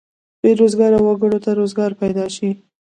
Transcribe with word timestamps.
بې 0.41 0.51
روزګاره 0.59 0.99
وګړو 1.01 1.37
ته 1.45 1.51
روزګار 1.59 1.91
پیدا 2.01 2.25
شي. 2.35 2.49